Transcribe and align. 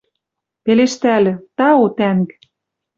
Пелештӓльӹ: 0.63 1.33
«Тау, 1.57 1.83
тӓнг». 1.97 2.29